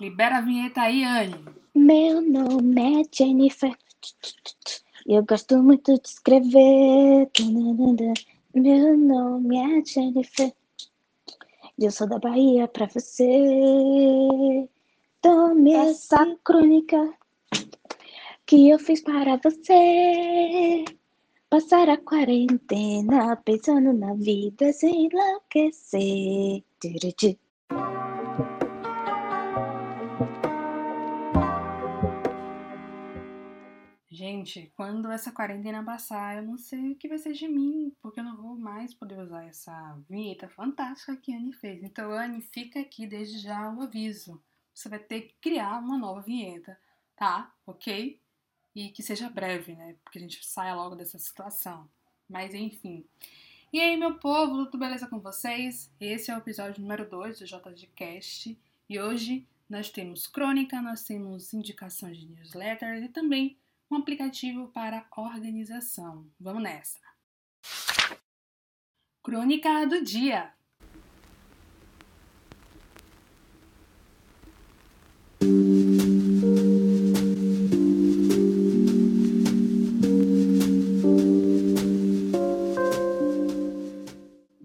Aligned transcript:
Libera 0.00 0.38
a 0.38 0.40
vinheta 0.40 0.80
aí, 0.80 1.04
Anne. 1.04 1.44
Meu 1.74 2.22
nome 2.22 3.02
é 3.02 3.04
Jennifer. 3.12 3.76
Eu 5.06 5.22
gosto 5.26 5.62
muito 5.62 5.92
de 6.00 6.08
escrever. 6.08 7.28
Meu 8.54 8.96
nome 8.96 9.58
é 9.58 9.84
Jennifer. 9.84 10.54
Eu 11.78 11.90
sou 11.90 12.08
da 12.08 12.18
Bahia 12.18 12.66
pra 12.66 12.86
você. 12.86 13.28
Tome 15.20 15.74
essa 15.74 16.34
crônica 16.42 17.12
que 18.46 18.70
eu 18.70 18.78
fiz 18.78 19.02
para 19.02 19.36
você. 19.36 20.82
Passar 21.50 21.90
a 21.90 21.98
quarentena 21.98 23.36
pensando 23.36 23.92
na 23.92 24.14
vida 24.14 24.72
sem 24.72 25.08
enlouquecer. 25.08 26.64
Gente, 34.40 34.72
quando 34.74 35.10
essa 35.10 35.30
quarentena 35.30 35.84
passar, 35.84 36.38
eu 36.38 36.42
não 36.42 36.56
sei 36.56 36.92
o 36.92 36.96
que 36.96 37.08
vai 37.08 37.18
ser 37.18 37.34
de 37.34 37.46
mim, 37.46 37.94
porque 38.00 38.20
eu 38.20 38.24
não 38.24 38.38
vou 38.38 38.56
mais 38.56 38.94
poder 38.94 39.18
usar 39.18 39.44
essa 39.44 39.98
vinheta 40.08 40.48
fantástica 40.48 41.14
que 41.14 41.30
a 41.30 41.36
Anne 41.36 41.52
fez. 41.52 41.82
Então, 41.82 42.10
Anne, 42.10 42.40
fica 42.40 42.80
aqui 42.80 43.06
desde 43.06 43.38
já 43.38 43.70
o 43.70 43.82
aviso. 43.82 44.42
Você 44.72 44.88
vai 44.88 44.98
ter 44.98 45.22
que 45.22 45.34
criar 45.42 45.78
uma 45.78 45.98
nova 45.98 46.22
vinheta, 46.22 46.78
tá? 47.14 47.52
Ok? 47.66 48.18
E 48.74 48.88
que 48.88 49.02
seja 49.02 49.28
breve, 49.28 49.74
né? 49.74 49.96
Porque 50.02 50.16
a 50.16 50.22
gente 50.22 50.42
saia 50.46 50.74
logo 50.74 50.96
dessa 50.96 51.18
situação. 51.18 51.86
Mas 52.26 52.54
enfim. 52.54 53.04
E 53.70 53.78
aí, 53.78 53.94
meu 53.94 54.14
povo, 54.14 54.64
tudo 54.64 54.78
beleza 54.78 55.06
com 55.06 55.20
vocês? 55.20 55.92
Esse 56.00 56.30
é 56.30 56.34
o 56.34 56.38
episódio 56.38 56.80
número 56.80 57.06
2 57.06 57.40
do 57.40 57.44
JGCast. 57.44 58.58
E 58.88 58.98
hoje 58.98 59.46
nós 59.68 59.90
temos 59.90 60.26
crônica, 60.26 60.80
nós 60.80 61.04
temos 61.04 61.52
indicações 61.52 62.16
de 62.16 62.26
newsletter 62.26 63.04
e 63.04 63.08
também 63.08 63.59
um 63.90 63.96
aplicativo 63.96 64.68
para 64.68 65.04
organização. 65.16 66.30
Vamos 66.38 66.62
nessa! 66.62 67.00
Crônica 69.20 69.84
do 69.86 70.02
dia. 70.02 70.52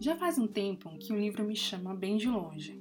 Já 0.00 0.16
faz 0.16 0.38
um 0.38 0.48
tempo 0.48 0.96
que 0.98 1.12
o 1.12 1.16
livro 1.16 1.44
me 1.44 1.54
chama 1.54 1.94
bem 1.94 2.16
de 2.16 2.26
longe. 2.26 2.80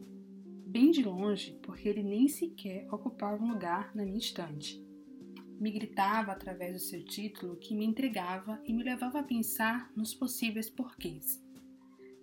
Bem 0.65 0.91
de 0.91 1.03
longe 1.03 1.59
porque 1.61 1.89
ele 1.89 2.01
nem 2.01 2.27
sequer 2.29 2.87
ocupava 2.93 3.43
um 3.43 3.51
lugar 3.51 3.93
na 3.93 4.05
minha 4.05 4.17
estante 4.17 4.88
me 5.59 5.71
gritava 5.71 6.31
através 6.31 6.73
do 6.73 6.79
seu 6.79 7.03
título 7.03 7.57
que 7.57 7.75
me 7.75 7.85
intrigava 7.85 8.61
e 8.65 8.73
me 8.73 8.83
levava 8.83 9.19
a 9.19 9.23
pensar 9.23 9.91
nos 9.95 10.13
possíveis 10.13 10.69
porquês. 10.69 11.43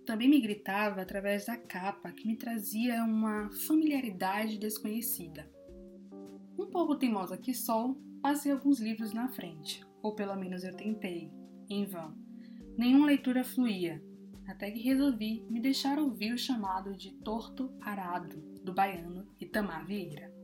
Também 0.05 0.29
me 0.29 0.39
gritava 0.39 1.01
através 1.01 1.45
da 1.45 1.57
capa 1.57 2.11
que 2.11 2.25
me 2.25 2.35
trazia 2.35 3.03
uma 3.03 3.49
familiaridade 3.67 4.57
desconhecida. 4.57 5.49
Um 6.57 6.65
pouco 6.65 6.95
teimosa 6.95 7.37
que 7.37 7.53
sou, 7.53 8.01
passei 8.21 8.51
alguns 8.51 8.79
livros 8.79 9.13
na 9.13 9.27
frente, 9.27 9.85
ou 10.01 10.15
pelo 10.15 10.35
menos 10.35 10.63
eu 10.63 10.75
tentei, 10.75 11.31
em 11.69 11.85
vão. 11.85 12.15
Nenhuma 12.77 13.07
leitura 13.07 13.43
fluía, 13.43 14.01
até 14.47 14.71
que 14.71 14.79
resolvi 14.79 15.45
me 15.49 15.59
deixar 15.59 15.99
ouvir 15.99 16.33
o 16.33 16.37
chamado 16.37 16.95
de 16.95 17.11
Torto 17.11 17.75
Arado, 17.81 18.41
do 18.63 18.73
baiano 18.73 19.27
Itamar 19.39 19.85
Vieira. 19.85 20.36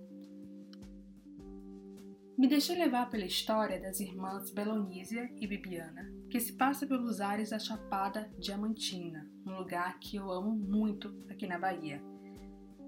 Me 2.35 2.47
deixei 2.47 2.75
levar 2.75 3.11
pela 3.11 3.25
história 3.25 3.79
das 3.79 3.99
irmãs 3.99 4.49
Belonísia 4.49 5.31
e 5.39 5.45
Bibiana, 5.45 6.11
que 6.31 6.39
se 6.39 6.53
passa 6.53 6.87
pelos 6.87 7.21
ares 7.21 7.51
da 7.51 7.59
Chapada 7.59 8.27
Diamantina, 8.39 9.29
um 9.45 9.55
lugar 9.55 9.99
que 9.99 10.15
eu 10.15 10.31
amo 10.31 10.51
muito 10.51 11.15
aqui 11.29 11.45
na 11.45 11.59
Bahia. 11.59 12.01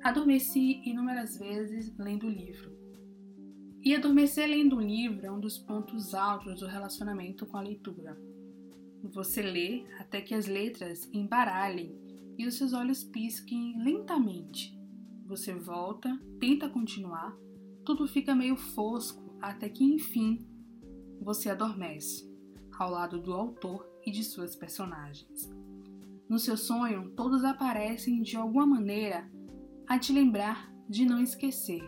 Adormeci 0.03 0.81
inúmeras 0.83 1.37
vezes 1.37 1.95
lendo 1.95 2.25
o 2.25 2.29
livro. 2.29 2.75
E 3.83 3.95
adormecer 3.95 4.49
lendo 4.49 4.77
um 4.77 4.81
livro 4.81 5.27
é 5.27 5.31
um 5.31 5.39
dos 5.39 5.59
pontos 5.59 6.15
altos 6.15 6.59
do 6.59 6.65
relacionamento 6.65 7.45
com 7.45 7.57
a 7.57 7.61
leitura. 7.61 8.17
Você 9.03 9.43
lê 9.43 9.85
até 9.99 10.21
que 10.21 10.33
as 10.33 10.47
letras 10.47 11.07
embaralhem 11.13 11.95
e 12.35 12.47
os 12.47 12.55
seus 12.57 12.73
olhos 12.73 13.03
pisquem 13.03 13.79
lentamente. 13.83 14.75
Você 15.27 15.53
volta, 15.53 16.19
tenta 16.39 16.67
continuar, 16.67 17.37
tudo 17.85 18.07
fica 18.07 18.33
meio 18.33 18.55
fosco 18.55 19.24
até 19.45 19.69
que 19.69 19.83
enfim 19.83 20.43
você 21.21 21.49
adormece, 21.49 22.27
ao 22.77 22.89
lado 22.89 23.21
do 23.21 23.31
autor 23.31 23.87
e 24.05 24.11
de 24.11 24.23
suas 24.23 24.55
personagens. 24.55 25.49
No 26.27 26.39
seu 26.39 26.57
sonho, 26.57 27.11
todos 27.11 27.43
aparecem 27.43 28.23
de 28.23 28.35
alguma 28.35 28.65
maneira 28.65 29.29
a 29.87 29.99
te 29.99 30.11
lembrar 30.11 30.73
de 30.89 31.05
não 31.05 31.21
esquecer 31.21 31.83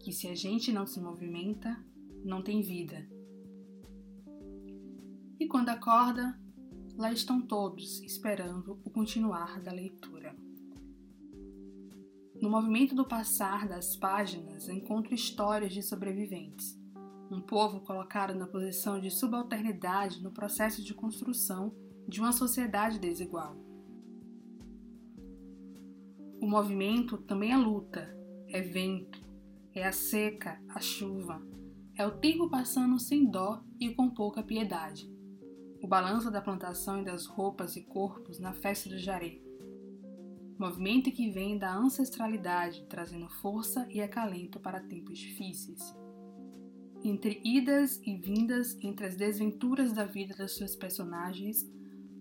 que 0.00 0.12
se 0.12 0.28
a 0.28 0.34
gente 0.34 0.72
não 0.72 0.86
se 0.86 0.98
movimenta, 0.98 1.76
não 2.24 2.42
tem 2.42 2.62
vida. 2.62 3.06
E 5.38 5.46
quando 5.46 5.68
acorda, 5.68 6.40
lá 6.96 7.12
estão 7.12 7.42
todos 7.42 8.02
esperando 8.02 8.80
o 8.82 8.90
continuar 8.90 9.60
da 9.60 9.72
leitura. 9.72 10.34
No 12.40 12.48
movimento 12.48 12.94
do 12.94 13.04
passar 13.04 13.66
das 13.66 13.96
páginas, 13.96 14.68
encontro 14.68 15.12
histórias 15.12 15.72
de 15.72 15.82
sobreviventes, 15.82 16.78
um 17.28 17.40
povo 17.40 17.80
colocado 17.80 18.32
na 18.32 18.46
posição 18.46 19.00
de 19.00 19.10
subalternidade 19.10 20.22
no 20.22 20.30
processo 20.30 20.84
de 20.84 20.94
construção 20.94 21.74
de 22.06 22.20
uma 22.20 22.30
sociedade 22.30 23.00
desigual. 23.00 23.56
O 26.40 26.46
movimento 26.46 27.18
também 27.18 27.50
é 27.50 27.56
luta, 27.56 28.16
é 28.46 28.62
vento, 28.62 29.20
é 29.74 29.84
a 29.84 29.90
seca, 29.90 30.62
a 30.68 30.80
chuva, 30.80 31.42
é 31.96 32.06
o 32.06 32.18
tempo 32.18 32.48
passando 32.48 33.00
sem 33.00 33.28
dó 33.28 33.64
e 33.80 33.92
com 33.92 34.08
pouca 34.08 34.44
piedade. 34.44 35.12
O 35.82 35.88
balanço 35.88 36.30
da 36.30 36.40
plantação 36.40 37.02
e 37.02 37.04
das 37.04 37.26
roupas 37.26 37.74
e 37.74 37.82
corpos 37.82 38.38
na 38.38 38.52
festa 38.52 38.88
do 38.88 38.96
jaré. 38.96 39.47
Movimento 40.58 41.10
que 41.12 41.30
vem 41.30 41.56
da 41.56 41.72
ancestralidade, 41.72 42.84
trazendo 42.88 43.28
força 43.28 43.86
e 43.90 44.00
acalento 44.00 44.58
para 44.58 44.80
tempos 44.80 45.18
difíceis 45.18 45.94
entre 47.04 47.40
idas 47.44 48.00
e 48.04 48.16
vindas, 48.16 48.76
entre 48.82 49.06
as 49.06 49.16
desventuras 49.16 49.92
da 49.92 50.04
vida 50.04 50.34
das 50.34 50.56
suas 50.56 50.74
personagens, 50.74 51.68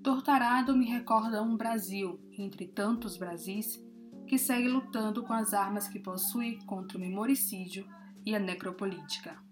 Tortarado 0.04 0.76
me 0.76 0.86
recorda 0.86 1.42
um 1.42 1.58
Brasil, 1.58 2.20
entre 2.38 2.68
tantos 2.68 3.18
Brasis, 3.18 3.84
que 4.28 4.38
segue 4.38 4.68
lutando 4.68 5.24
com 5.24 5.34
as 5.34 5.54
armas 5.54 5.88
que 5.88 6.00
possui 6.00 6.60
contra 6.66 6.98
o 6.98 7.02
memoricídio 7.02 7.86
e 8.26 8.36
a 8.36 8.40
necropolítica. 8.40 9.47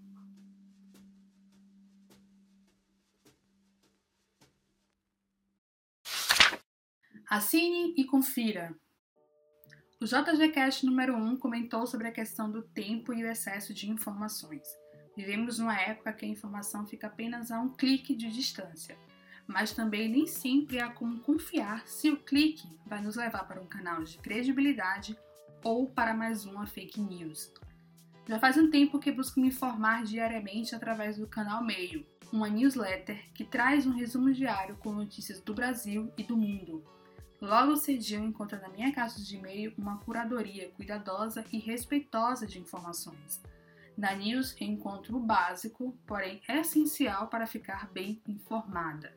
Assine 7.27 7.95
e 7.97 8.03
confira. 8.05 8.75
O 9.99 10.05
JGCast 10.05 10.85
número 10.85 11.15
1 11.15 11.37
comentou 11.37 11.87
sobre 11.87 12.07
a 12.07 12.11
questão 12.11 12.51
do 12.51 12.61
tempo 12.61 13.11
e 13.13 13.23
o 13.23 13.27
excesso 13.27 13.73
de 13.73 13.89
informações. 13.89 14.67
Vivemos 15.17 15.57
numa 15.57 15.75
época 15.75 16.13
que 16.13 16.23
a 16.23 16.29
informação 16.29 16.85
fica 16.85 17.07
apenas 17.07 17.49
a 17.49 17.59
um 17.59 17.69
clique 17.69 18.13
de 18.13 18.29
distância, 18.29 18.95
mas 19.47 19.73
também 19.73 20.07
nem 20.07 20.27
sempre 20.27 20.79
há 20.79 20.91
como 20.91 21.19
confiar 21.21 21.87
se 21.87 22.11
o 22.11 22.17
clique 22.17 22.67
vai 22.85 23.01
nos 23.01 23.15
levar 23.15 23.47
para 23.47 23.61
um 23.61 23.65
canal 23.65 24.03
de 24.03 24.19
credibilidade 24.19 25.17
ou 25.63 25.89
para 25.89 26.13
mais 26.13 26.45
uma 26.45 26.67
fake 26.67 27.01
news. 27.01 27.51
Já 28.27 28.37
faz 28.37 28.55
um 28.55 28.69
tempo 28.69 28.99
que 28.99 29.11
busco 29.11 29.39
me 29.39 29.47
informar 29.47 30.03
diariamente 30.03 30.75
através 30.75 31.17
do 31.17 31.25
canal 31.25 31.63
Meio, 31.63 32.05
uma 32.31 32.49
newsletter 32.49 33.33
que 33.33 33.43
traz 33.43 33.87
um 33.87 33.93
resumo 33.93 34.31
diário 34.31 34.77
com 34.77 34.91
notícias 34.91 35.41
do 35.41 35.55
Brasil 35.55 36.13
e 36.15 36.23
do 36.23 36.37
mundo. 36.37 36.85
Logo 37.41 37.75
cedinho 37.75 38.23
encontro 38.23 38.59
na 38.59 38.69
minha 38.69 38.93
caixa 38.93 39.21
de 39.21 39.35
e-mail 39.35 39.73
uma 39.77 39.97
curadoria 39.99 40.69
cuidadosa 40.71 41.45
e 41.51 41.59
respeitosa 41.59 42.47
de 42.47 42.59
informações 42.59 43.41
na 43.97 44.13
News 44.13 44.55
encontro 44.59 45.15
o 45.15 45.19
básico, 45.19 45.97
porém 46.05 46.41
essencial 46.49 47.27
para 47.27 47.47
ficar 47.47 47.89
bem 47.91 48.21
informada. 48.27 49.15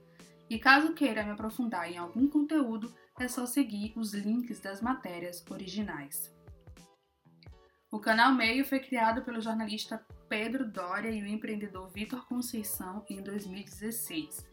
E 0.48 0.58
caso 0.58 0.94
queira 0.94 1.22
me 1.22 1.30
aprofundar 1.30 1.90
em 1.90 1.98
algum 1.98 2.28
conteúdo, 2.28 2.94
é 3.18 3.28
só 3.28 3.44
seguir 3.44 3.92
os 3.96 4.14
links 4.14 4.60
das 4.60 4.80
matérias 4.80 5.44
originais. 5.50 6.34
O 7.90 7.98
canal 7.98 8.32
Meio 8.32 8.64
foi 8.64 8.80
criado 8.80 9.22
pelo 9.22 9.40
jornalista 9.40 10.04
Pedro 10.28 10.70
Doria 10.70 11.10
e 11.10 11.22
o 11.22 11.26
empreendedor 11.26 11.88
Vitor 11.90 12.26
Conceição 12.26 13.04
em 13.08 13.22
2016. 13.22 14.46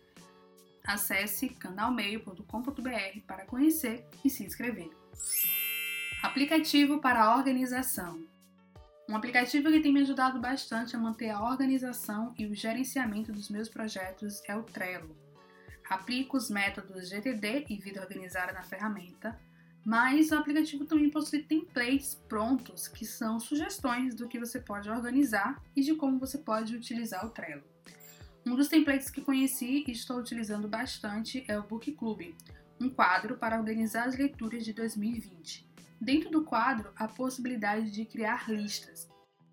Acesse 0.86 1.50
canalmeio.com.br 1.50 3.20
para 3.26 3.46
conhecer 3.46 4.06
e 4.24 4.30
se 4.30 4.44
inscrever. 4.44 4.90
Aplicativo 6.22 7.00
para 7.00 7.36
organização. 7.36 8.24
Um 9.08 9.16
aplicativo 9.16 9.70
que 9.70 9.80
tem 9.80 9.94
me 9.94 10.02
ajudado 10.02 10.40
bastante 10.40 10.96
a 10.96 11.00
manter 11.00 11.30
a 11.30 11.42
organização 11.42 12.34
e 12.38 12.46
o 12.48 12.56
gerenciamento 12.56 13.32
dos 13.32 13.50
meus 13.50 13.70
projetos 13.70 14.42
é 14.48 14.56
o 14.56 14.64
Trello. 14.64 15.16
Aplico 15.90 16.38
os 16.38 16.50
métodos 16.50 17.10
GTD 17.10 17.66
e 17.70 17.78
Vida 17.78 18.02
Organizada 18.02 18.52
na 18.52 18.64
ferramenta, 18.64 19.40
mas 19.86 20.32
o 20.32 20.36
aplicativo 20.36 20.86
também 20.86 21.12
possui 21.12 21.44
templates 21.44 22.16
prontos 22.28 22.88
que 22.88 23.06
são 23.06 23.40
sugestões 23.40 24.16
do 24.16 24.28
que 24.28 24.40
você 24.40 24.60
pode 24.60 24.90
organizar 24.90 25.62
e 25.76 25.82
de 25.82 25.94
como 25.94 26.18
você 26.18 26.40
pode 26.40 26.76
utilizar 26.76 27.24
o 27.24 27.30
Trello. 27.30 27.64
Um 28.48 28.56
dos 28.56 28.68
templates 28.68 29.10
que 29.10 29.22
conheci 29.22 29.84
e 29.88 29.92
estou 29.92 30.20
utilizando 30.20 30.68
bastante 30.68 31.44
é 31.48 31.58
o 31.58 31.64
Book 31.64 31.92
Club, 31.94 32.36
um 32.80 32.88
quadro 32.88 33.38
para 33.38 33.58
organizar 33.58 34.08
as 34.08 34.16
leituras 34.16 34.64
de 34.64 34.72
2020. 34.72 35.68
Dentro 36.00 36.30
do 36.30 36.44
quadro, 36.44 36.92
a 36.96 37.08
possibilidade 37.08 37.90
de 37.90 38.06
criar 38.06 38.48
listas. 38.48 39.10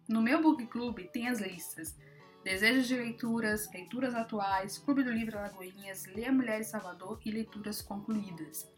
No 0.07 0.21
meu 0.21 0.43
book 0.43 0.67
club 0.67 0.99
tem 1.11 1.27
as 1.27 1.41
listas: 1.41 1.97
Desejos 2.45 2.87
de 2.87 2.97
leituras, 2.97 3.67
leituras 3.73 4.15
atuais, 4.15 4.77
Clube 4.77 5.03
do 5.03 5.11
Livro 5.11 5.39
Alagoinhas, 5.39 6.05
Leia 6.07 6.31
Mulheres 6.31 6.67
Salvador 6.67 7.19
e 7.25 7.31
leituras 7.31 7.81
concluídas. 7.81 8.71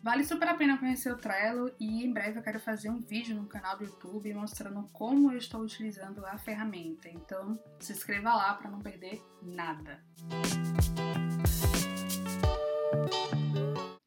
Vale 0.00 0.22
super 0.22 0.48
a 0.48 0.54
pena 0.54 0.78
conhecer 0.78 1.12
o 1.12 1.16
Trello 1.16 1.72
e 1.78 2.04
em 2.04 2.12
breve 2.12 2.38
eu 2.38 2.42
quero 2.42 2.60
fazer 2.60 2.88
um 2.88 3.00
vídeo 3.00 3.34
no 3.34 3.46
canal 3.46 3.76
do 3.76 3.84
YouTube 3.84 4.32
mostrando 4.32 4.88
como 4.92 5.32
eu 5.32 5.38
estou 5.38 5.60
utilizando 5.60 6.24
a 6.24 6.38
ferramenta. 6.38 7.08
Então 7.08 7.58
se 7.80 7.92
inscreva 7.92 8.32
lá 8.34 8.54
para 8.54 8.70
não 8.70 8.78
perder 8.78 9.20
nada. 9.42 10.00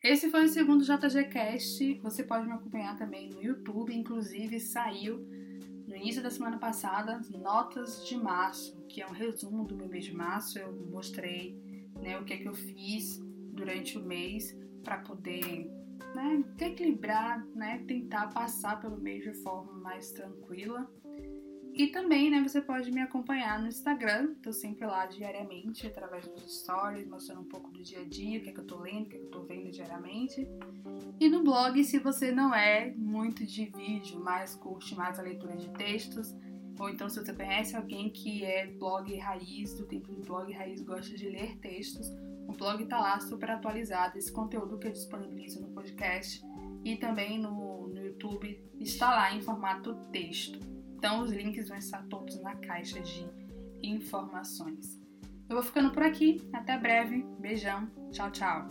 Esse 0.01 0.31
foi 0.31 0.45
o 0.45 0.49
segundo 0.49 0.83
JGCast. 0.83 1.99
Você 2.01 2.23
pode 2.23 2.47
me 2.47 2.53
acompanhar 2.53 2.97
também 2.97 3.29
no 3.29 3.43
YouTube. 3.43 3.93
Inclusive, 3.93 4.59
saiu 4.59 5.19
no 5.87 5.95
início 5.95 6.23
da 6.23 6.31
semana 6.31 6.57
passada 6.57 7.19
Notas 7.29 8.07
de 8.07 8.15
Março, 8.15 8.81
que 8.87 9.01
é 9.01 9.07
um 9.07 9.11
resumo 9.11 9.65
do 9.65 9.75
meu 9.75 9.87
mês 9.87 10.05
de 10.05 10.15
março. 10.15 10.57
Eu 10.57 10.73
mostrei 10.89 11.61
né, 12.01 12.17
o 12.17 12.23
que, 12.23 12.33
é 12.33 12.37
que 12.37 12.47
eu 12.47 12.53
fiz 12.53 13.19
durante 13.53 13.97
o 13.97 14.01
mês 14.01 14.57
para 14.83 14.97
poder 14.97 15.69
né, 16.15 16.43
equilibrar, 16.59 17.45
né, 17.55 17.83
tentar 17.87 18.27
passar 18.27 18.79
pelo 18.79 18.97
mês 18.99 19.23
de 19.23 19.33
forma 19.41 19.73
mais 19.73 20.11
tranquila. 20.11 20.89
E 21.73 21.87
também, 21.87 22.29
né, 22.29 22.41
você 22.41 22.61
pode 22.61 22.91
me 22.91 22.99
acompanhar 22.99 23.61
no 23.61 23.67
Instagram, 23.67 24.35
tô 24.43 24.51
sempre 24.51 24.85
lá 24.85 25.05
diariamente, 25.05 25.87
através 25.87 26.27
dos 26.27 26.59
stories, 26.59 27.07
mostrando 27.07 27.41
um 27.41 27.47
pouco 27.47 27.71
do 27.71 27.81
dia 27.81 28.01
a 28.01 28.03
dia, 28.03 28.39
o 28.39 28.43
que, 28.43 28.49
é 28.49 28.53
que 28.53 28.59
eu 28.59 28.67
tô 28.67 28.79
lendo, 28.79 29.05
o 29.05 29.09
que, 29.09 29.15
é 29.15 29.19
que 29.19 29.25
eu 29.25 29.31
tô 29.31 29.41
vendo 29.43 29.71
diariamente. 29.71 30.45
E 31.17 31.29
no 31.29 31.43
blog, 31.43 31.81
se 31.83 31.97
você 31.97 32.31
não 32.31 32.53
é 32.53 32.93
muito 32.97 33.45
de 33.45 33.65
vídeo, 33.65 34.19
mas 34.19 34.53
curte 34.53 34.93
mais 34.95 35.17
a 35.17 35.21
leitura 35.21 35.55
de 35.55 35.69
textos, 35.69 36.35
ou 36.77 36.89
então 36.89 37.07
se 37.07 37.23
você 37.23 37.33
conhece 37.33 37.75
alguém 37.75 38.09
que 38.09 38.43
é 38.43 38.67
blog 38.67 39.15
raiz, 39.17 39.73
do 39.73 39.85
tempo 39.85 40.11
do 40.11 40.21
blog 40.21 40.51
raiz, 40.51 40.81
gosta 40.81 41.15
de 41.15 41.29
ler 41.29 41.57
textos, 41.59 42.11
o 42.47 42.53
blog 42.53 42.85
tá 42.85 42.99
lá 42.99 43.19
super 43.19 43.51
atualizado, 43.51 44.17
esse 44.17 44.31
conteúdo 44.31 44.77
que 44.77 44.87
eu 44.87 44.91
disponibilizo 44.91 45.61
no 45.61 45.69
podcast 45.69 46.41
e 46.83 46.95
também 46.95 47.39
no, 47.39 47.87
no 47.87 47.99
YouTube 47.99 48.61
está 48.79 49.09
lá 49.09 49.33
em 49.33 49.41
formato 49.41 49.95
texto. 50.11 50.59
Então 50.95 51.21
os 51.21 51.31
links 51.31 51.69
vão 51.69 51.77
estar 51.77 52.05
todos 52.07 52.41
na 52.41 52.55
caixa 52.55 52.99
de 52.99 53.27
informações. 53.81 54.99
Eu 55.49 55.55
vou 55.55 55.63
ficando 55.63 55.91
por 55.91 56.03
aqui, 56.03 56.47
até 56.53 56.77
breve, 56.77 57.25
beijão, 57.39 57.89
tchau, 58.11 58.31
tchau. 58.31 58.67